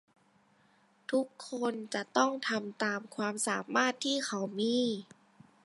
[1.11, 4.77] ทุกคนจะต้องทำตามความสามารถที่เขามี